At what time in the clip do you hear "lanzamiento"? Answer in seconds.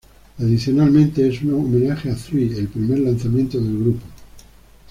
3.01-3.59